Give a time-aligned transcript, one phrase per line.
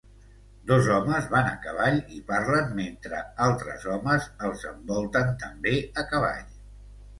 [0.69, 6.45] Dos homes van a cavall i parlen mentre altres homes els envolten també a cavall.